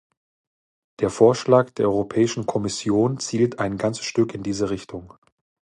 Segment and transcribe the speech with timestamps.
[0.99, 5.13] Der Vorschlag der Europäischen Kommission zielt ein ganzes Stück in diese Richtung.